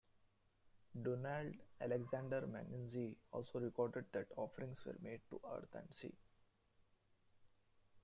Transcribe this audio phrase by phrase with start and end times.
[0.99, 6.15] Donald Alexander Mackenzie also recorded that offerings were made "to earth and sea".